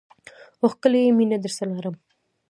[0.71, 1.95] ښکلی یې، مینه درسره لرم